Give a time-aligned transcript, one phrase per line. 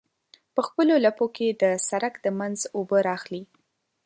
[0.53, 3.43] په خپلو لپو کې د سرک د منځ اوبه رااخلي.